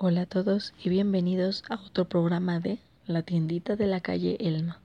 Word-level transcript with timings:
Hola 0.00 0.20
a 0.20 0.26
todos 0.26 0.74
y 0.80 0.90
bienvenidos 0.90 1.64
a 1.68 1.74
otro 1.74 2.04
programa 2.04 2.60
de 2.60 2.78
La 3.08 3.22
tiendita 3.22 3.74
de 3.74 3.88
la 3.88 3.98
calle 3.98 4.36
Elma. 4.38 4.78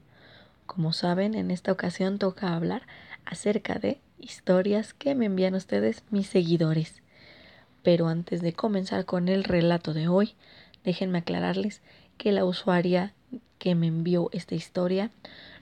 Como 0.65 0.91
saben, 0.91 1.35
en 1.35 1.51
esta 1.51 1.71
ocasión 1.71 2.17
toca 2.17 2.55
hablar 2.55 2.81
acerca 3.23 3.75
de 3.75 3.99
historias 4.19 4.95
que 4.95 5.13
me 5.13 5.27
envían 5.27 5.53
ustedes 5.53 6.01
mis 6.09 6.25
seguidores. 6.25 7.03
Pero 7.83 8.07
antes 8.07 8.41
de 8.41 8.53
comenzar 8.53 9.05
con 9.05 9.27
el 9.27 9.43
relato 9.43 9.93
de 9.93 10.07
hoy, 10.07 10.33
déjenme 10.83 11.19
aclararles 11.19 11.83
que 12.17 12.31
la 12.31 12.43
usuaria 12.43 13.13
que 13.59 13.75
me 13.75 13.85
envió 13.85 14.29
esta 14.31 14.55
historia 14.55 15.11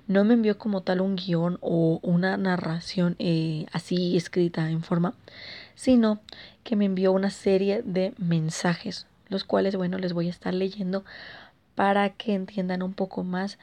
no 0.07 0.23
me 0.23 0.35
envió 0.35 0.57
como 0.57 0.79
tal 0.79 1.01
un 1.01 1.17
guion 1.17 1.57
o 1.59 1.99
una 2.03 2.37
narración 2.37 3.17
eh, 3.19 3.65
así 3.73 4.15
escrita 4.15 4.69
en 4.69 4.81
forma, 4.81 5.13
sino 5.75 6.21
que 6.63 6.77
me 6.77 6.85
envió 6.85 7.11
una 7.11 7.31
serie 7.31 7.81
de 7.83 8.13
mensajes 8.17 9.07
los 9.31 9.43
cuales, 9.45 9.75
bueno, 9.75 9.97
les 9.97 10.13
voy 10.13 10.27
a 10.27 10.29
estar 10.29 10.53
leyendo 10.53 11.03
para 11.73 12.09
que 12.11 12.35
entiendan 12.35 12.83
un 12.83 12.93
poco 12.93 13.23
más 13.23 13.57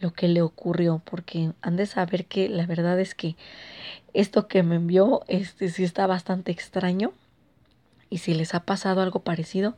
lo 0.00 0.12
que 0.12 0.28
le 0.28 0.42
ocurrió, 0.42 1.00
porque 1.04 1.52
han 1.62 1.76
de 1.76 1.86
saber 1.86 2.26
que 2.26 2.48
la 2.48 2.66
verdad 2.66 2.98
es 2.98 3.14
que 3.14 3.36
esto 4.12 4.48
que 4.48 4.62
me 4.62 4.74
envió, 4.74 5.22
este 5.28 5.70
sí 5.70 5.84
está 5.84 6.06
bastante 6.06 6.50
extraño. 6.50 7.12
Y 8.10 8.18
si 8.18 8.34
les 8.34 8.54
ha 8.54 8.60
pasado 8.60 9.00
algo 9.00 9.20
parecido, 9.20 9.76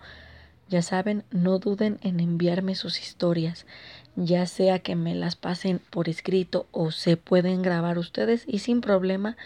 ya 0.69 0.81
saben, 0.81 1.25
no 1.31 1.59
duden 1.59 1.99
en 2.03 2.21
enviarme 2.21 2.75
sus 2.75 3.01
historias, 3.01 3.67
ya 4.17 4.47
sea 4.47 4.79
que 4.79 4.97
me 4.97 5.15
las 5.15 5.37
pasen 5.37 5.79
por 5.91 6.09
escrito 6.09 6.67
o 6.73 6.91
se 6.91 7.19
pueden 7.19 7.61
grabar 7.61 7.99
ustedes 7.99 8.45
y 8.47 8.61
sin 8.61 8.81
problema 8.81 9.37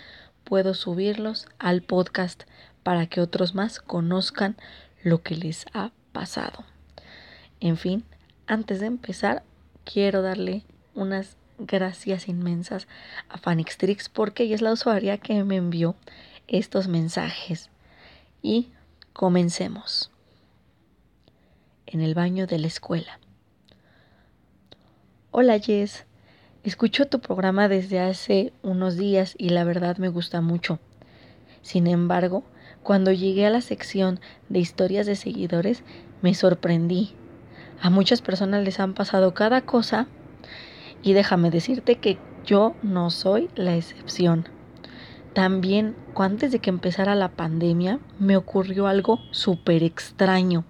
puedo 0.44 0.74
subirlos 0.74 1.48
al 1.58 1.82
podcast 1.82 2.44
para 2.84 3.06
que 3.06 3.20
otros 3.20 3.54
más 3.54 3.80
conozcan 3.80 4.56
lo 5.02 5.22
que 5.22 5.36
les 5.36 5.66
ha 5.72 5.92
pasado. 6.12 6.64
En 7.60 7.76
fin, 7.76 8.04
antes 8.46 8.80
de 8.80 8.86
empezar, 8.86 9.42
quiero 9.84 10.22
darle 10.22 10.62
unas 10.94 11.36
gracias 11.58 12.28
inmensas 12.28 12.86
a 13.28 13.38
Fanixtrix 13.38 14.08
porque 14.08 14.44
ella 14.44 14.54
es 14.54 14.62
la 14.62 14.72
usuaria 14.72 15.18
que 15.18 15.42
me 15.44 15.56
envió 15.56 15.96
estos 16.46 16.88
mensajes. 16.88 17.70
Y 18.42 18.68
comencemos. 19.12 20.10
En 21.86 22.00
el 22.00 22.14
baño 22.14 22.46
de 22.46 22.58
la 22.58 22.66
escuela. 22.66 23.18
Hola 25.30 25.58
Jess, 25.58 26.04
escucho 26.62 27.06
tu 27.06 27.20
programa 27.20 27.68
desde 27.68 28.00
hace 28.00 28.52
unos 28.62 28.96
días 28.96 29.34
y 29.38 29.50
la 29.50 29.64
verdad 29.64 29.96
me 29.98 30.08
gusta 30.08 30.40
mucho. 30.40 30.78
Sin 31.62 31.86
embargo, 31.86 32.44
cuando 32.88 33.12
llegué 33.12 33.44
a 33.44 33.50
la 33.50 33.60
sección 33.60 34.18
de 34.48 34.60
historias 34.60 35.04
de 35.04 35.14
seguidores, 35.14 35.82
me 36.22 36.32
sorprendí. 36.32 37.10
A 37.82 37.90
muchas 37.90 38.22
personas 38.22 38.64
les 38.64 38.80
han 38.80 38.94
pasado 38.94 39.34
cada 39.34 39.60
cosa 39.60 40.06
y 41.02 41.12
déjame 41.12 41.50
decirte 41.50 41.96
que 41.96 42.16
yo 42.46 42.74
no 42.82 43.10
soy 43.10 43.50
la 43.56 43.76
excepción. 43.76 44.48
También, 45.34 45.96
antes 46.16 46.50
de 46.50 46.60
que 46.60 46.70
empezara 46.70 47.14
la 47.14 47.28
pandemia, 47.28 48.00
me 48.18 48.38
ocurrió 48.38 48.86
algo 48.86 49.18
súper 49.32 49.82
extraño 49.82 50.64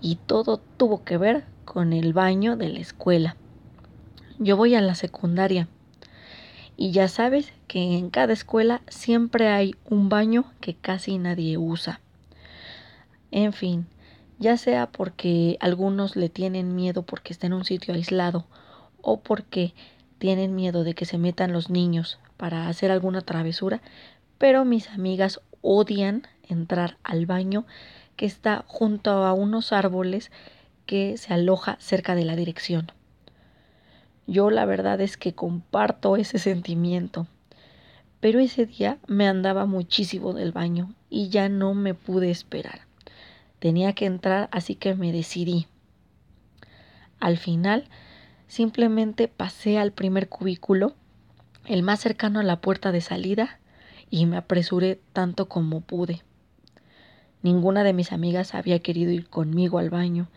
y 0.00 0.16
todo 0.16 0.60
tuvo 0.76 1.04
que 1.04 1.18
ver 1.18 1.44
con 1.64 1.92
el 1.92 2.14
baño 2.14 2.56
de 2.56 2.68
la 2.70 2.80
escuela. 2.80 3.36
Yo 4.40 4.56
voy 4.56 4.74
a 4.74 4.80
la 4.80 4.96
secundaria 4.96 5.68
y 6.80 6.92
ya 6.92 7.08
sabes 7.08 7.52
que 7.66 7.98
en 7.98 8.08
cada 8.08 8.32
escuela 8.32 8.82
siempre 8.86 9.48
hay 9.48 9.74
un 9.90 10.08
baño 10.08 10.44
que 10.60 10.74
casi 10.74 11.18
nadie 11.18 11.58
usa. 11.58 12.00
En 13.32 13.52
fin, 13.52 13.88
ya 14.38 14.56
sea 14.56 14.86
porque 14.86 15.56
algunos 15.58 16.14
le 16.14 16.28
tienen 16.28 16.76
miedo 16.76 17.02
porque 17.02 17.32
está 17.32 17.48
en 17.48 17.54
un 17.54 17.64
sitio 17.64 17.94
aislado 17.94 18.46
o 19.02 19.18
porque 19.18 19.74
tienen 20.18 20.54
miedo 20.54 20.84
de 20.84 20.94
que 20.94 21.04
se 21.04 21.18
metan 21.18 21.52
los 21.52 21.68
niños 21.68 22.20
para 22.36 22.68
hacer 22.68 22.92
alguna 22.92 23.22
travesura, 23.22 23.82
pero 24.38 24.64
mis 24.64 24.88
amigas 24.90 25.40
odian 25.62 26.28
entrar 26.48 26.96
al 27.02 27.26
baño 27.26 27.66
que 28.14 28.24
está 28.24 28.64
junto 28.68 29.10
a 29.10 29.32
unos 29.32 29.72
árboles 29.72 30.30
que 30.86 31.16
se 31.16 31.34
aloja 31.34 31.76
cerca 31.80 32.14
de 32.14 32.24
la 32.24 32.36
dirección. 32.36 32.92
Yo 34.28 34.50
la 34.50 34.66
verdad 34.66 35.00
es 35.00 35.16
que 35.16 35.34
comparto 35.34 36.16
ese 36.16 36.38
sentimiento. 36.38 37.26
Pero 38.20 38.40
ese 38.40 38.66
día 38.66 38.98
me 39.06 39.26
andaba 39.26 39.64
muchísimo 39.64 40.34
del 40.34 40.52
baño 40.52 40.94
y 41.08 41.30
ya 41.30 41.48
no 41.48 41.72
me 41.72 41.94
pude 41.94 42.30
esperar. 42.30 42.82
Tenía 43.58 43.94
que 43.94 44.04
entrar, 44.04 44.50
así 44.52 44.74
que 44.74 44.94
me 44.94 45.12
decidí. 45.12 45.66
Al 47.20 47.38
final, 47.38 47.88
simplemente 48.48 49.28
pasé 49.28 49.78
al 49.78 49.92
primer 49.92 50.28
cubículo, 50.28 50.92
el 51.64 51.82
más 51.82 52.00
cercano 52.00 52.40
a 52.40 52.44
la 52.44 52.60
puerta 52.60 52.92
de 52.92 53.00
salida, 53.00 53.58
y 54.10 54.26
me 54.26 54.36
apresuré 54.36 55.00
tanto 55.14 55.48
como 55.48 55.80
pude. 55.80 56.22
Ninguna 57.42 57.82
de 57.82 57.94
mis 57.94 58.12
amigas 58.12 58.54
había 58.54 58.80
querido 58.80 59.10
ir 59.10 59.26
conmigo 59.30 59.78
al 59.78 59.88
baño, 59.88 60.28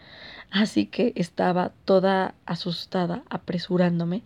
así 0.52 0.86
que 0.86 1.14
estaba 1.16 1.72
toda 1.86 2.36
asustada 2.46 3.24
apresurándome 3.30 4.22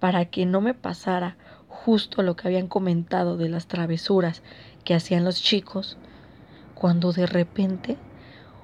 para 0.00 0.24
que 0.24 0.46
no 0.46 0.60
me 0.60 0.74
pasara 0.74 1.36
justo 1.68 2.22
lo 2.22 2.34
que 2.34 2.48
habían 2.48 2.66
comentado 2.66 3.36
de 3.36 3.48
las 3.48 3.66
travesuras 3.66 4.42
que 4.84 4.94
hacían 4.94 5.24
los 5.24 5.42
chicos, 5.42 5.98
cuando 6.74 7.12
de 7.12 7.26
repente, 7.26 7.96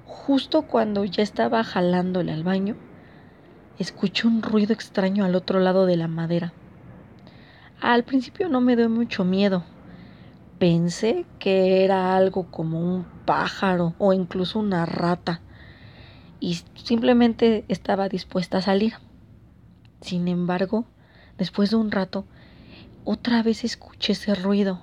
justo 0.07 0.63
cuando 0.63 1.05
ya 1.05 1.23
estaba 1.23 1.65
jalándole 1.65 2.33
al 2.33 2.45
baño, 2.45 2.77
escuché 3.79 4.27
un 4.27 4.43
ruido 4.43 4.73
extraño 4.73 5.25
al 5.25 5.35
otro 5.35 5.61
lado 5.61 5.87
de 5.87 5.97
la 5.97 6.09
madera. 6.09 6.53
Al 7.81 8.05
principio 8.05 8.49
no 8.49 8.61
me 8.61 8.77
dio 8.77 8.89
mucho 8.89 9.25
miedo. 9.25 9.65
Pensé 10.59 11.27
que 11.39 11.85
era 11.85 12.17
algo 12.17 12.51
como 12.51 12.79
un 12.79 13.05
pájaro 13.27 13.95
o 13.99 14.13
incluso 14.13 14.61
una 14.61 14.87
rata 14.87 15.41
y 16.43 16.61
simplemente 16.75 17.65
estaba 17.69 18.09
dispuesta 18.09 18.59
a 18.59 18.63
salir. 18.63 18.95
Sin 20.01 20.27
embargo, 20.27 20.87
después 21.39 21.71
de 21.71 21.77
un 21.77 21.93
rato, 21.93 22.25
otra 23.05 23.45
vez 23.45 23.63
escuché 23.63 24.15
ese 24.15 24.35
ruido, 24.35 24.81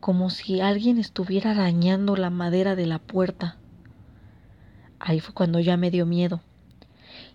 como 0.00 0.30
si 0.30 0.62
alguien 0.62 0.96
estuviera 0.96 1.50
arañando 1.50 2.16
la 2.16 2.30
madera 2.30 2.76
de 2.76 2.86
la 2.86 2.98
puerta. 2.98 3.58
Ahí 4.98 5.20
fue 5.20 5.34
cuando 5.34 5.60
ya 5.60 5.76
me 5.76 5.90
dio 5.90 6.06
miedo. 6.06 6.40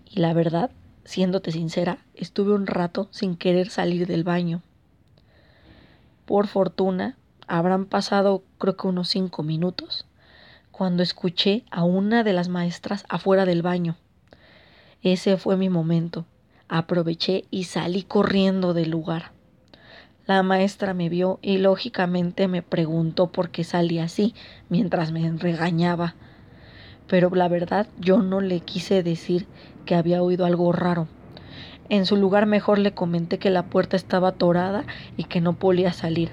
Y 0.10 0.20
la 0.20 0.34
verdad, 0.34 0.72
siéndote 1.04 1.52
sincera, 1.52 2.00
estuve 2.16 2.56
un 2.56 2.66
rato 2.66 3.10
sin 3.12 3.38
querer 3.38 3.70
salir 3.70 4.08
del 4.08 4.24
baño. 4.24 4.64
Por 6.26 6.48
fortuna, 6.48 7.16
habrán 7.46 7.86
pasado 7.86 8.42
creo 8.58 8.76
que 8.76 8.88
unos 8.88 9.10
cinco 9.10 9.44
minutos 9.44 10.05
cuando 10.78 11.04
escuché 11.04 11.64
a 11.72 11.86
una 11.86 12.26
de 12.26 12.34
las 12.34 12.50
maestras 12.50 13.06
afuera 13.08 13.46
del 13.46 13.62
baño. 13.62 13.96
Ese 15.04 15.38
fue 15.38 15.56
mi 15.56 15.70
momento. 15.70 16.26
Aproveché 16.68 17.46
y 17.50 17.64
salí 17.64 18.04
corriendo 18.04 18.74
del 18.74 18.90
lugar. 18.90 19.32
La 20.28 20.44
maestra 20.44 20.94
me 20.94 21.08
vio 21.08 21.40
y 21.42 21.60
lógicamente 21.60 22.50
me 22.50 22.62
preguntó 22.62 23.32
por 23.32 23.52
qué 23.52 23.64
salí 23.64 24.00
así 24.00 24.36
mientras 24.68 25.14
me 25.14 25.32
regañaba. 25.38 26.16
Pero 27.08 27.30
la 27.30 27.48
verdad 27.48 27.88
yo 27.98 28.22
no 28.22 28.42
le 28.42 28.60
quise 28.60 29.02
decir 29.02 29.48
que 29.86 29.96
había 29.96 30.22
oído 30.22 30.46
algo 30.46 30.74
raro. 30.74 31.08
En 31.88 32.06
su 32.06 32.18
lugar 32.18 32.48
mejor 32.48 32.80
le 32.80 32.94
comenté 32.94 33.40
que 33.40 33.50
la 33.50 33.64
puerta 33.64 33.96
estaba 33.96 34.30
atorada 34.30 34.84
y 35.16 35.24
que 35.24 35.40
no 35.40 35.54
podía 35.54 35.94
salir, 35.94 36.32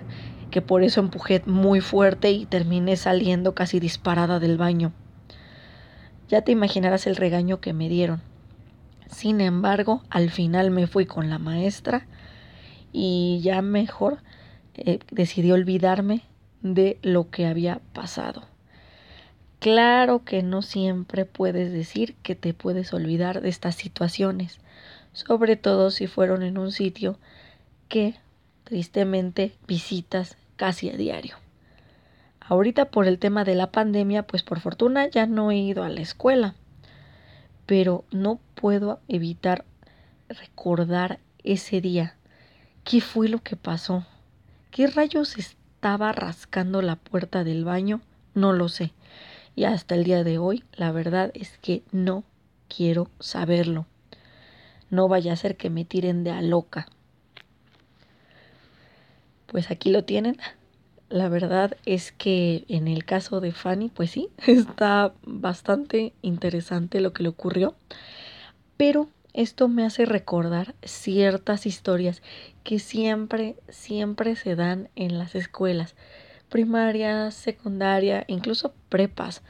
que 0.52 0.62
por 0.62 0.84
eso 0.84 1.00
empujé 1.00 1.42
muy 1.46 1.80
fuerte 1.80 2.30
y 2.30 2.46
terminé 2.46 2.96
saliendo 2.96 3.56
casi 3.56 3.80
disparada 3.80 4.38
del 4.38 4.58
baño. 4.58 4.92
Ya 6.28 6.42
te 6.42 6.52
imaginarás 6.52 7.08
el 7.08 7.16
regaño 7.16 7.60
que 7.60 7.72
me 7.72 7.88
dieron. 7.88 8.22
Sin 9.08 9.40
embargo, 9.40 10.02
al 10.10 10.30
final 10.30 10.70
me 10.70 10.86
fui 10.86 11.06
con 11.06 11.28
la 11.28 11.38
maestra 11.38 12.06
y 12.92 13.40
ya 13.42 13.62
mejor 13.62 14.18
eh, 14.74 15.00
decidí 15.10 15.50
olvidarme 15.50 16.22
de 16.60 16.98
lo 17.02 17.30
que 17.30 17.46
había 17.46 17.80
pasado. 17.92 18.44
Claro 19.58 20.24
que 20.24 20.42
no 20.42 20.60
siempre 20.60 21.24
puedes 21.24 21.72
decir 21.72 22.14
que 22.22 22.34
te 22.34 22.52
puedes 22.52 22.92
olvidar 22.92 23.40
de 23.40 23.48
estas 23.48 23.74
situaciones, 23.74 24.60
sobre 25.12 25.56
todo 25.56 25.90
si 25.90 26.06
fueron 26.06 26.42
en 26.42 26.58
un 26.58 26.72
sitio 26.72 27.18
que 27.88 28.14
tristemente 28.64 29.54
visitas 29.66 30.36
casi 30.56 30.90
a 30.90 30.96
diario. 30.96 31.36
Ahorita 32.40 32.90
por 32.90 33.06
el 33.06 33.18
tema 33.18 33.44
de 33.44 33.54
la 33.54 33.70
pandemia, 33.70 34.26
pues 34.26 34.42
por 34.42 34.60
fortuna 34.60 35.08
ya 35.08 35.26
no 35.26 35.50
he 35.50 35.56
ido 35.56 35.84
a 35.84 35.88
la 35.88 36.00
escuela, 36.00 36.54
pero 37.66 38.04
no 38.10 38.40
puedo 38.54 39.00
evitar 39.08 39.64
recordar 40.28 41.20
ese 41.44 41.80
día. 41.80 42.16
¿Qué 42.84 43.00
fue 43.00 43.28
lo 43.28 43.38
que 43.42 43.56
pasó? 43.56 44.04
¿Qué 44.70 44.86
rayos 44.86 45.38
estaba 45.38 46.12
rascando 46.12 46.82
la 46.82 46.96
puerta 46.96 47.44
del 47.44 47.64
baño? 47.64 48.00
No 48.34 48.52
lo 48.52 48.68
sé. 48.68 48.92
y 49.54 49.64
hasta 49.64 49.94
el 49.94 50.04
día 50.04 50.24
de 50.24 50.38
hoy 50.38 50.64
la 50.72 50.92
verdad 50.92 51.30
es 51.34 51.58
que 51.58 51.82
no 51.92 52.24
quiero 52.74 53.10
saberlo. 53.20 53.86
No 54.90 55.08
vaya 55.08 55.34
a 55.34 55.36
ser 55.36 55.56
que 55.56 55.70
me 55.70 55.84
tiren 55.84 56.24
de 56.24 56.30
a 56.30 56.42
loca. 56.42 56.86
Pues 59.52 59.70
aquí 59.70 59.90
lo 59.90 60.02
tienen. 60.04 60.38
La 61.10 61.28
verdad 61.28 61.76
es 61.84 62.10
que 62.10 62.64
en 62.68 62.88
el 62.88 63.04
caso 63.04 63.40
de 63.40 63.52
Fanny, 63.52 63.90
pues 63.90 64.10
sí, 64.10 64.30
está 64.46 65.12
bastante 65.24 66.14
interesante 66.22 67.00
lo 67.00 67.12
que 67.12 67.22
le 67.22 67.28
ocurrió. 67.28 67.76
Pero 68.78 69.08
esto 69.34 69.68
me 69.68 69.84
hace 69.84 70.06
recordar 70.06 70.74
ciertas 70.82 71.66
historias 71.66 72.22
que 72.64 72.78
siempre, 72.78 73.56
siempre 73.68 74.36
se 74.36 74.56
dan 74.56 74.88
en 74.96 75.18
las 75.18 75.34
escuelas, 75.34 75.94
primaria, 76.48 77.30
secundaria, 77.30 78.24
incluso 78.28 78.72
prepas. 78.88 79.42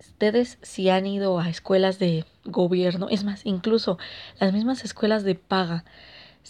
Ustedes 0.00 0.58
si 0.62 0.88
han 0.88 1.06
ido 1.06 1.38
a 1.38 1.50
escuelas 1.50 1.98
de 1.98 2.24
gobierno, 2.44 3.08
es 3.10 3.24
más, 3.24 3.44
incluso 3.44 3.98
las 4.38 4.54
mismas 4.54 4.84
escuelas 4.84 5.22
de 5.22 5.34
paga, 5.34 5.84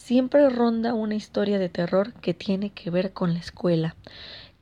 siempre 0.01 0.49
ronda 0.49 0.95
una 0.95 1.15
historia 1.15 1.59
de 1.59 1.69
terror 1.69 2.15
que 2.15 2.35
tiene 2.35 2.71
que 2.71 2.91
ver 2.91 3.13
con 3.13 3.35
la 3.35 3.39
escuela. 3.39 3.95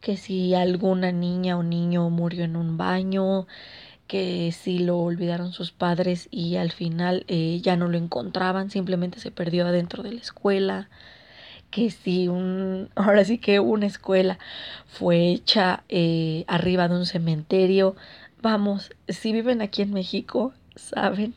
Que 0.01 0.17
si 0.17 0.55
alguna 0.55 1.13
niña 1.13 1.57
o 1.57 1.63
niño 1.63 2.11
murió 2.11 2.45
en 2.45 2.57
un 2.57 2.77
baño, 2.77 3.47
que 4.09 4.53
si 4.53 4.81
lo 4.81 4.99
olvidaron 4.99 5.53
sus 5.53 5.71
padres 5.71 6.29
y 6.31 6.57
al 6.57 6.73
final 6.73 7.25
eh, 7.29 7.61
ya 7.63 7.77
no 7.77 7.89
lo 7.89 7.97
encontraban, 7.97 8.71
simplemente 8.71 9.21
se 9.21 9.31
perdió 9.31 9.67
adentro 9.67 10.03
de 10.03 10.13
la 10.13 10.21
escuela, 10.21 10.89
que 11.71 11.91
si 11.91 12.29
un, 12.29 12.91
ahora 12.97 13.25
sí 13.25 13.39
que 13.39 13.61
una 13.61 13.87
escuela 13.87 14.39
fue 14.87 15.29
hecha 15.31 15.85
eh, 15.89 16.45
arriba 16.49 16.89
de 16.89 16.97
un 16.97 17.07
cementerio, 17.07 17.97
vamos, 18.43 18.91
si 19.09 19.33
viven 19.33 19.63
aquí 19.63 19.83
en 19.83 19.93
México, 19.93 20.53
saben 20.75 21.35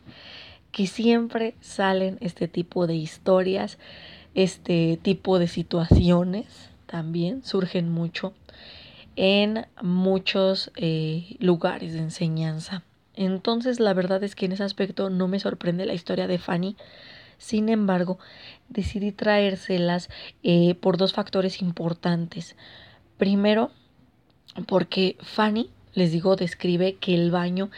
que 0.72 0.88
siempre 0.88 1.56
salen 1.62 2.18
este 2.22 2.48
tipo 2.48 2.88
de 2.88 2.96
historias, 2.96 3.78
este 4.34 4.98
tipo 5.02 5.40
de 5.40 5.48
situaciones 5.48 6.70
también 6.86 7.44
surgen 7.44 7.90
mucho 7.90 8.34
en 9.16 9.66
muchos 9.82 10.72
eh, 10.76 11.36
lugares 11.40 11.94
de 11.94 12.00
enseñanza. 12.00 12.84
Entonces 13.16 13.80
la 13.80 13.94
verdad 13.94 14.24
es 14.24 14.36
que 14.36 14.46
en 14.46 14.54
ese 14.54 14.64
aspecto 14.64 15.10
no 15.10 15.28
me 15.28 15.40
sorprende 15.40 15.86
la 15.86 15.94
historia 15.94 16.28
de 16.28 16.38
Fanny. 16.38 16.76
Sin 17.38 17.70
embargo, 17.70 18.20
decidí 18.70 19.12
traérselas 19.12 20.10
eh, 20.44 20.76
por 20.76 20.98
dos 20.98 21.14
factores 21.14 21.62
importantes. 21.62 22.56
Primero, 23.18 23.72
porque 24.68 25.18
Fanny, 25.22 25.70
les 25.94 26.12
digo, 26.12 26.36
describe 26.36 26.96
que 26.96 27.16
el 27.16 27.32
baño 27.32 27.70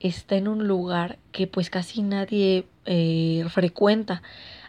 está 0.00 0.36
en 0.36 0.48
un 0.48 0.66
lugar 0.66 1.18
que 1.32 1.46
pues 1.46 1.70
casi 1.70 2.02
nadie 2.02 2.66
eh, 2.86 3.44
frecuenta, 3.50 4.22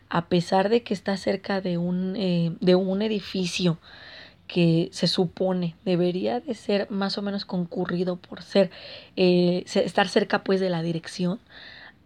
a 0.10 0.26
pesar 0.26 0.70
de 0.70 0.84
que 0.84 0.94
está 0.94 1.16
cerca 1.18 1.62
de 1.62 1.78
un, 1.78 2.14
de 2.14 2.76
un 2.76 3.02
edificio 3.02 3.78
que 4.50 4.90
se 4.92 5.08
supone 5.08 5.76
debería 5.86 6.40
de 6.40 6.56
ser 6.56 6.90
más 6.90 7.18
o 7.18 7.22
menos 7.22 7.46
concurrido 7.46 8.16
por 8.16 8.42
ser 8.42 8.72
eh, 9.16 9.64
estar 9.66 10.10
cerca 10.10 10.44
pues 10.44 10.60
de 10.60 10.72
la 10.72 10.82
dirección 10.82 11.40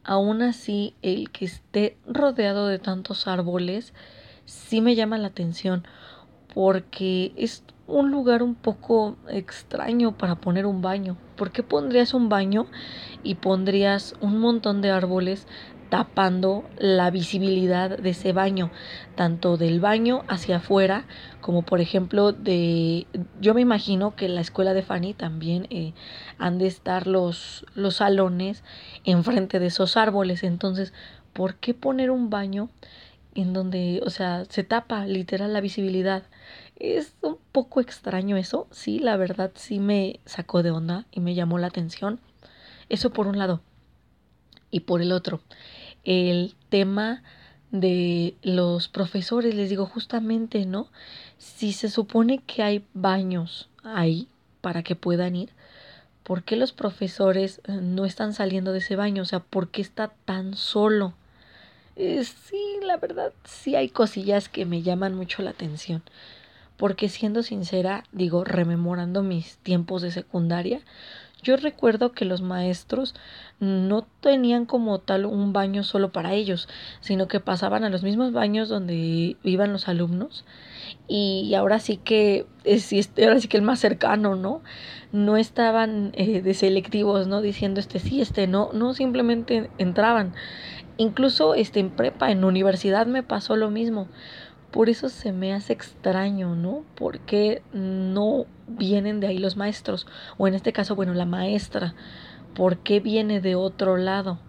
aún 0.04 0.42
así 0.42 0.94
el 1.02 1.32
que 1.32 1.46
esté 1.46 1.96
rodeado 2.06 2.68
de 2.68 2.80
tantos 2.80 3.28
árboles 3.28 3.94
sí 4.46 4.82
me 4.82 4.94
llama 4.94 5.18
la 5.18 5.30
atención 5.30 5.88
porque 6.54 7.32
es 7.38 7.64
un 7.88 8.12
lugar 8.12 8.44
un 8.44 8.56
poco 8.56 9.18
extraño 9.30 10.18
para 10.18 10.36
poner 10.36 10.66
un 10.66 10.82
baño. 10.82 11.18
¿Por 11.36 11.52
qué 11.52 11.64
pondrías 11.64 12.14
un 12.14 12.30
baño 12.30 12.68
y 13.24 13.36
pondrías 13.36 14.16
un 14.22 14.40
montón 14.40 14.82
de 14.82 14.92
árboles 14.92 15.48
tapando 15.94 16.64
la 16.80 17.12
visibilidad 17.12 18.00
de 18.00 18.10
ese 18.10 18.34
baño, 18.34 18.72
tanto 19.14 19.58
del 19.58 19.80
baño 19.80 20.24
hacia 20.28 20.56
afuera 20.58 21.06
como 21.40 21.62
por 21.62 21.82
ejemplo 21.82 22.32
de, 22.32 23.06
yo 23.40 23.54
me 23.54 23.62
imagino 23.62 24.16
que 24.16 24.26
en 24.26 24.34
la 24.34 24.42
escuela 24.42 24.74
de 24.74 24.82
Fanny 24.82 25.14
también 25.14 25.68
eh, 25.70 25.94
han 26.40 26.58
de 26.58 26.66
estar 26.66 27.06
los, 27.06 27.68
los 27.76 27.98
salones 27.98 28.64
enfrente 29.04 29.60
de 29.60 29.68
esos 29.68 29.96
árboles, 29.96 30.42
entonces, 30.42 30.94
¿por 31.32 31.58
qué 31.58 31.76
poner 31.76 32.10
un 32.10 32.32
baño 32.32 32.70
en 33.36 33.54
donde, 33.54 34.02
o 34.04 34.10
sea, 34.10 34.46
se 34.50 34.64
tapa 34.64 35.06
literal 35.06 35.54
la 35.54 35.62
visibilidad? 35.62 36.24
Es 36.84 37.16
un 37.22 37.38
poco 37.54 37.80
extraño 37.80 38.36
eso, 38.36 38.68
sí, 38.70 39.00
la 39.00 39.16
verdad 39.16 39.52
sí 39.56 39.80
me 39.80 40.20
sacó 40.26 40.64
de 40.64 40.72
onda 40.72 41.06
y 41.14 41.22
me 41.22 41.34
llamó 41.34 41.58
la 41.58 41.68
atención. 41.68 42.20
Eso 42.90 43.14
por 43.14 43.26
un 43.26 43.38
lado. 43.38 43.62
Y 44.70 44.82
por 44.82 45.02
el 45.02 45.14
otro, 45.14 45.40
el 46.04 46.56
tema 46.68 47.24
de 47.72 48.36
los 48.42 48.90
profesores, 48.90 49.56
les 49.56 49.70
digo 49.70 49.86
justamente, 49.86 50.66
¿no? 50.66 50.90
Si 51.38 51.72
se 51.72 51.88
supone 51.88 52.40
que 52.40 52.64
hay 52.64 52.86
baños 52.94 53.70
ahí 53.86 54.28
para 54.60 54.84
que 54.84 54.98
puedan 54.98 55.38
ir, 55.38 55.52
¿por 56.24 56.44
qué 56.44 56.58
los 56.58 56.74
profesores 56.74 57.62
no 57.66 58.04
están 58.04 58.34
saliendo 58.34 58.74
de 58.74 58.80
ese 58.80 58.98
baño? 58.98 59.22
O 59.22 59.26
sea, 59.26 59.40
¿por 59.40 59.70
qué 59.70 59.82
está 59.82 60.12
tan 60.26 60.54
solo? 60.54 61.14
Eh, 61.96 62.26
sí, 62.26 62.62
la 62.82 62.98
verdad, 62.98 63.32
sí 63.46 63.78
hay 63.78 63.88
cosillas 63.88 64.50
que 64.50 64.66
me 64.66 64.82
llaman 64.82 65.16
mucho 65.16 65.44
la 65.44 65.52
atención. 65.52 66.04
Porque 66.78 67.10
siendo 67.10 67.44
sincera, 67.44 68.04
digo, 68.12 68.44
rememorando 68.44 69.24
mis 69.24 69.58
tiempos 69.58 70.02
de 70.02 70.12
secundaria, 70.12 70.82
yo 71.44 71.58
recuerdo 71.58 72.14
que 72.14 72.24
los 72.24 72.42
maestros 72.42 73.14
no 73.60 74.08
tenían 74.22 74.66
como 74.66 75.00
tal 75.00 75.26
un 75.26 75.52
baño 75.52 75.84
solo 75.84 76.12
para 76.14 76.34
ellos, 76.34 76.70
sino 77.02 77.28
que 77.28 77.42
pasaban 77.42 77.84
a 77.84 77.90
los 77.90 78.02
mismos 78.02 78.32
baños 78.32 78.70
donde 78.70 79.36
iban 79.44 79.74
los 79.74 79.90
alumnos. 79.90 80.46
Y 81.08 81.54
ahora 81.56 81.80
sí 81.80 81.98
que 81.98 82.46
ahora 83.22 83.40
sí 83.40 83.48
que 83.50 83.58
el 83.58 83.64
más 83.64 83.80
cercano, 83.80 84.36
¿no? 84.36 84.62
No 85.12 85.36
estaban 85.36 86.12
eh, 86.16 86.42
de 86.42 86.54
selectivos, 86.54 87.28
¿no? 87.28 87.42
Diciendo 87.42 87.82
este 87.82 88.00
sí, 88.00 88.22
este 88.22 88.48
no, 88.48 88.72
no 88.74 88.94
simplemente 88.94 89.70
entraban. 89.78 90.34
Incluso 90.98 91.56
este, 91.56 91.80
en 91.80 91.90
prepa, 91.90 92.32
en 92.32 92.46
universidad 92.46 93.06
me 93.06 93.22
pasó 93.22 93.58
lo 93.58 93.70
mismo. 93.70 94.08
Por 94.74 94.90
eso 94.90 95.08
se 95.08 95.32
me 95.32 95.54
hace 95.54 95.72
extraño, 95.72 96.56
¿no? 96.56 96.84
Porque 96.96 97.62
no 97.74 98.48
vienen 98.68 99.20
de 99.20 99.28
ahí 99.28 99.38
los 99.38 99.56
maestros? 99.56 100.08
O 100.38 100.48
en 100.48 100.56
este 100.56 100.74
caso, 100.74 100.96
bueno, 100.96 101.14
la 101.14 101.26
maestra. 101.26 101.94
¿Por 102.56 102.80
qué 102.80 103.00
viene 103.00 103.40
de 103.40 103.54
otro 103.54 103.98
lado? 103.98 104.40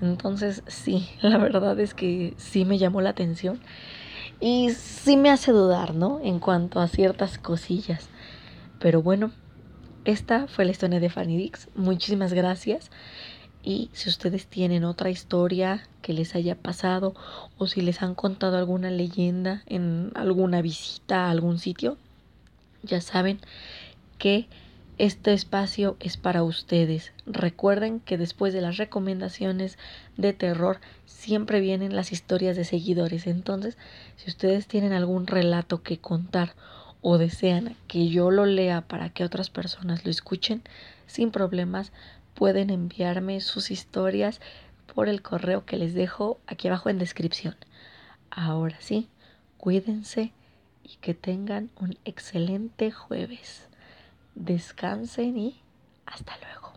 Entonces, 0.00 0.62
sí, 0.68 1.08
la 1.20 1.38
verdad 1.38 1.80
es 1.80 1.94
que 1.94 2.34
sí 2.36 2.64
me 2.64 2.78
llamó 2.78 3.00
la 3.00 3.10
atención. 3.10 3.58
Y 4.38 4.70
sí 4.70 5.16
me 5.16 5.30
hace 5.30 5.50
dudar, 5.50 5.96
¿no? 5.96 6.20
En 6.22 6.38
cuanto 6.38 6.78
a 6.78 6.86
ciertas 6.86 7.36
cosillas. 7.36 8.08
Pero 8.78 9.02
bueno, 9.02 9.32
esta 10.04 10.46
fue 10.46 10.64
la 10.64 10.70
historia 10.70 11.00
de 11.00 11.10
Fanny 11.10 11.36
Dix. 11.36 11.70
Muchísimas 11.74 12.32
gracias. 12.32 12.92
Y 13.66 13.90
si 13.92 14.08
ustedes 14.08 14.46
tienen 14.46 14.84
otra 14.84 15.10
historia 15.10 15.82
que 16.00 16.12
les 16.12 16.36
haya 16.36 16.54
pasado 16.54 17.16
o 17.58 17.66
si 17.66 17.80
les 17.80 18.00
han 18.00 18.14
contado 18.14 18.56
alguna 18.56 18.90
leyenda 18.90 19.64
en 19.66 20.12
alguna 20.14 20.62
visita 20.62 21.26
a 21.26 21.30
algún 21.30 21.58
sitio, 21.58 21.98
ya 22.84 23.00
saben 23.00 23.40
que 24.18 24.46
este 24.98 25.32
espacio 25.32 25.96
es 25.98 26.16
para 26.16 26.44
ustedes. 26.44 27.12
Recuerden 27.26 27.98
que 27.98 28.16
después 28.16 28.54
de 28.54 28.60
las 28.60 28.76
recomendaciones 28.76 29.78
de 30.16 30.32
terror 30.32 30.78
siempre 31.04 31.58
vienen 31.58 31.96
las 31.96 32.12
historias 32.12 32.56
de 32.56 32.64
seguidores. 32.64 33.26
Entonces, 33.26 33.76
si 34.14 34.30
ustedes 34.30 34.68
tienen 34.68 34.92
algún 34.92 35.26
relato 35.26 35.82
que 35.82 35.98
contar 35.98 36.54
o 37.02 37.18
desean 37.18 37.74
que 37.88 38.10
yo 38.10 38.30
lo 38.30 38.46
lea 38.46 38.82
para 38.82 39.10
que 39.10 39.24
otras 39.24 39.50
personas 39.50 40.04
lo 40.04 40.12
escuchen, 40.12 40.62
sin 41.08 41.32
problemas, 41.32 41.90
pueden 42.36 42.70
enviarme 42.70 43.40
sus 43.40 43.70
historias 43.72 44.40
por 44.94 45.08
el 45.08 45.22
correo 45.22 45.64
que 45.64 45.76
les 45.76 45.94
dejo 45.94 46.38
aquí 46.46 46.68
abajo 46.68 46.90
en 46.90 46.98
descripción. 46.98 47.56
Ahora 48.30 48.76
sí, 48.80 49.08
cuídense 49.56 50.32
y 50.84 50.96
que 50.96 51.14
tengan 51.14 51.70
un 51.80 51.98
excelente 52.04 52.92
jueves. 52.92 53.68
Descansen 54.34 55.36
y 55.38 55.60
hasta 56.04 56.36
luego. 56.38 56.75